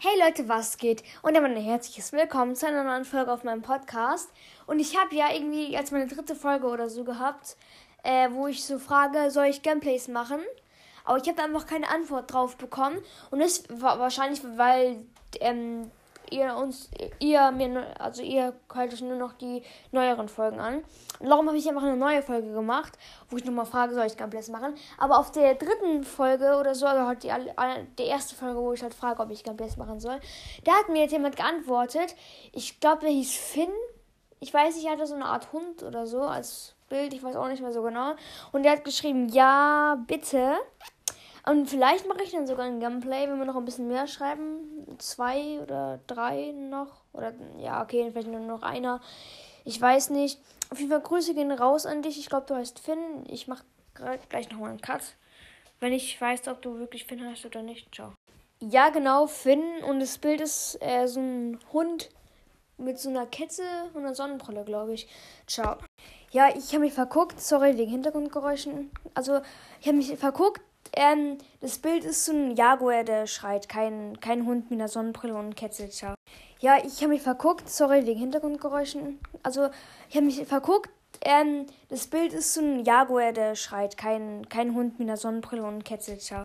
Hey 0.00 0.18
Leute, 0.18 0.48
was 0.48 0.76
geht? 0.76 1.02
Und 1.22 1.34
damit 1.34 1.56
ein 1.56 1.62
herzliches 1.62 2.12
Willkommen 2.12 2.56
zu 2.56 2.66
einer 2.66 2.82
neuen 2.82 3.04
Folge 3.04 3.32
auf 3.32 3.44
meinem 3.44 3.62
Podcast. 3.62 4.28
Und 4.66 4.80
ich 4.80 4.98
habe 4.98 5.14
ja 5.14 5.32
irgendwie 5.32 5.76
als 5.76 5.92
meine 5.92 6.08
dritte 6.08 6.34
Folge 6.34 6.66
oder 6.66 6.90
so 6.90 7.04
gehabt, 7.04 7.56
äh, 8.02 8.28
wo 8.32 8.48
ich 8.48 8.64
so 8.64 8.78
frage, 8.78 9.30
soll 9.30 9.46
ich 9.46 9.62
Gameplays 9.62 10.08
machen? 10.08 10.40
Aber 11.04 11.18
ich 11.18 11.28
habe 11.28 11.42
einfach 11.42 11.66
keine 11.66 11.88
Antwort 11.88 12.32
drauf 12.32 12.56
bekommen. 12.56 12.98
Und 13.30 13.38
das 13.38 13.64
war 13.70 13.98
wahrscheinlich, 13.98 14.42
weil 14.56 15.06
ähm, 15.40 15.90
ihr 16.34 16.56
uns, 16.56 16.90
ihr 17.18 17.50
mir, 17.52 18.00
also 18.00 18.22
ihr 18.22 18.54
hört 18.72 18.92
euch 18.92 19.00
nur 19.00 19.16
noch 19.16 19.32
die 19.34 19.62
neueren 19.92 20.28
Folgen 20.28 20.58
an. 20.58 20.84
Und 21.20 21.28
darum 21.28 21.46
habe 21.46 21.56
ich 21.56 21.68
einfach 21.68 21.82
eine 21.82 21.96
neue 21.96 22.22
Folge 22.22 22.52
gemacht, 22.52 22.98
wo 23.30 23.36
ich 23.36 23.44
nochmal 23.44 23.66
frage, 23.66 23.94
soll 23.94 24.06
ich 24.06 24.16
Gameplays 24.16 24.48
machen? 24.48 24.74
Aber 24.98 25.18
auf 25.18 25.30
der 25.30 25.54
dritten 25.54 26.04
Folge 26.04 26.56
oder 26.58 26.74
so, 26.74 26.86
also 26.86 27.06
halt 27.06 27.22
die, 27.22 27.32
die 27.98 28.08
erste 28.08 28.34
Folge, 28.34 28.60
wo 28.60 28.72
ich 28.72 28.82
halt 28.82 28.94
frage, 28.94 29.22
ob 29.22 29.30
ich 29.30 29.44
Gameplays 29.44 29.76
machen 29.76 30.00
soll, 30.00 30.18
da 30.64 30.72
hat 30.72 30.88
mir 30.88 31.02
jetzt 31.02 31.12
jemand 31.12 31.36
geantwortet. 31.36 32.14
Ich 32.52 32.80
glaube, 32.80 33.02
der 33.02 33.10
hieß 33.10 33.34
Finn. 33.34 33.72
Ich 34.40 34.52
weiß 34.52 34.76
nicht, 34.76 34.86
er 34.86 34.92
hatte 34.92 35.06
so 35.06 35.14
eine 35.14 35.26
Art 35.26 35.52
Hund 35.52 35.82
oder 35.82 36.06
so 36.06 36.20
als 36.20 36.74
Bild, 36.88 37.14
ich 37.14 37.22
weiß 37.22 37.36
auch 37.36 37.48
nicht 37.48 37.62
mehr 37.62 37.72
so 37.72 37.82
genau. 37.82 38.14
Und 38.52 38.62
der 38.62 38.72
hat 38.72 38.84
geschrieben, 38.84 39.28
ja, 39.28 39.96
bitte. 40.06 40.56
Und 41.46 41.68
vielleicht 41.68 42.08
mache 42.08 42.22
ich 42.22 42.30
dann 42.30 42.46
sogar 42.46 42.64
ein 42.64 42.80
Gameplay, 42.80 43.28
wenn 43.28 43.38
wir 43.38 43.44
noch 43.44 43.56
ein 43.56 43.66
bisschen 43.66 43.88
mehr 43.88 44.06
schreiben. 44.06 44.96
Zwei 44.98 45.60
oder 45.60 46.00
drei 46.06 46.52
noch. 46.52 47.02
Oder 47.12 47.34
ja, 47.58 47.82
okay, 47.82 48.08
vielleicht 48.10 48.28
nur 48.28 48.40
noch 48.40 48.62
einer. 48.62 49.00
Ich 49.64 49.80
weiß 49.80 50.10
nicht. 50.10 50.40
Auf 50.70 50.78
jeden 50.78 50.90
Fall 50.90 51.02
Grüße 51.02 51.34
gehen 51.34 51.52
raus 51.52 51.84
an 51.84 52.00
dich. 52.00 52.18
Ich 52.18 52.30
glaube, 52.30 52.46
du 52.46 52.54
heißt 52.54 52.78
Finn. 52.78 53.24
Ich 53.28 53.46
mache 53.46 53.64
gleich 54.28 54.50
nochmal 54.50 54.70
einen 54.70 54.80
Cut. 54.80 55.02
Wenn 55.80 55.92
ich 55.92 56.18
weiß, 56.18 56.48
ob 56.48 56.62
du 56.62 56.78
wirklich 56.78 57.04
Finn 57.04 57.22
heißt 57.22 57.44
oder 57.44 57.62
nicht. 57.62 57.94
Ciao. 57.94 58.12
Ja, 58.60 58.88
genau, 58.88 59.26
Finn. 59.26 59.62
Und 59.86 60.00
das 60.00 60.16
Bild 60.16 60.40
ist 60.40 60.78
äh, 60.80 61.06
so 61.06 61.20
ein 61.20 61.58
Hund 61.74 62.08
mit 62.78 62.98
so 62.98 63.10
einer 63.10 63.26
Kette 63.26 63.62
und 63.92 64.00
einer 64.00 64.14
Sonnenbrille, 64.14 64.64
glaube 64.64 64.94
ich. 64.94 65.08
Ciao. 65.46 65.76
Ja, 66.30 66.48
ich 66.56 66.70
habe 66.70 66.80
mich 66.80 66.94
verguckt. 66.94 67.38
Sorry 67.38 67.76
wegen 67.76 67.90
Hintergrundgeräuschen. 67.90 68.90
Also, 69.12 69.42
ich 69.80 69.86
habe 69.86 69.98
mich 69.98 70.16
verguckt 70.16 70.62
ähm, 70.92 71.38
das 71.60 71.78
Bild 71.78 72.04
ist 72.04 72.24
so 72.24 72.32
ein 72.32 72.56
Jaguar, 72.56 73.04
der 73.04 73.26
schreit. 73.26 73.68
Kein, 73.68 74.18
kein 74.20 74.46
Hund 74.46 74.70
mit 74.70 74.78
einer 74.78 74.88
Sonnenbrille 74.88 75.34
und 75.34 75.56
Ketzel. 75.56 75.88
Ja, 76.60 76.78
ich 76.84 76.98
habe 76.98 77.08
mich 77.08 77.22
verguckt. 77.22 77.68
Sorry 77.68 78.06
wegen 78.06 78.20
Hintergrundgeräuschen. 78.20 79.18
Also, 79.42 79.68
ich 80.08 80.16
habe 80.16 80.26
mich 80.26 80.44
verguckt. 80.46 80.90
Ähm, 81.22 81.66
das 81.88 82.06
Bild 82.06 82.32
ist 82.32 82.54
so 82.54 82.60
ein 82.60 82.84
Jaguar, 82.84 83.32
der 83.32 83.54
schreit. 83.54 83.96
Kein, 83.96 84.48
kein 84.48 84.74
Hund 84.74 84.98
mit 84.98 85.08
einer 85.08 85.16
Sonnenbrille 85.16 85.64
und 85.64 85.84
Ketzel. 85.84 86.20